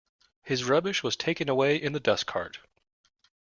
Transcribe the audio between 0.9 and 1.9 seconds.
was taken away